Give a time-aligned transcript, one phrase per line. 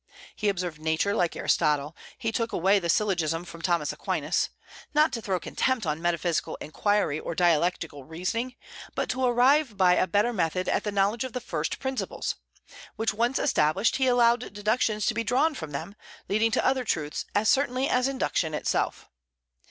[0.35, 1.95] He observed Nature, like Aristotle.
[2.17, 4.49] He took away the syllogism from Thomas Aquinas,
[4.95, 8.55] not to throw contempt on metaphysical inquiry or dialectical reasoning,
[8.95, 12.33] but to arrive by a better method at the knowledge of first principles;
[12.95, 15.93] which once established, he allowed deductions to be drawn from them,
[16.27, 19.07] leading to other truths as certainly as induction itself.